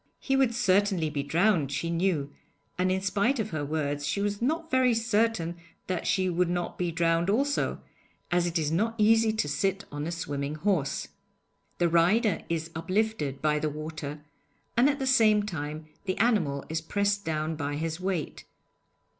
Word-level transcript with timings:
He 0.19 0.35
would 0.35 0.55
certainly 0.55 1.11
be 1.11 1.21
drowned, 1.21 1.71
she 1.71 1.91
knew, 1.91 2.33
and 2.75 2.91
in 2.91 3.01
spite 3.01 3.37
of 3.37 3.51
her 3.51 3.63
words 3.63 4.03
she 4.03 4.19
was 4.19 4.41
not 4.41 4.71
very 4.71 4.95
certain 4.95 5.57
that 5.85 6.07
she 6.07 6.27
would 6.27 6.49
not 6.49 6.75
be 6.75 6.91
drowned 6.91 7.29
also, 7.29 7.79
as 8.31 8.47
it 8.47 8.57
is 8.57 8.71
not 8.71 8.95
easy 8.97 9.31
to 9.33 9.47
sit 9.47 9.85
on 9.91 10.07
a 10.07 10.11
swimming 10.11 10.55
horse. 10.55 11.09
The 11.77 11.87
rider 11.87 12.41
is 12.49 12.71
uplifted 12.73 13.43
by 13.43 13.59
the 13.59 13.69
water, 13.69 14.21
and 14.75 14.89
at 14.89 14.97
the 14.97 15.05
same 15.05 15.43
time 15.43 15.85
the 16.05 16.17
animal 16.17 16.65
is 16.67 16.81
pressed 16.81 17.23
down 17.23 17.55
by 17.55 17.75
his 17.75 17.99
weight. 17.99 18.45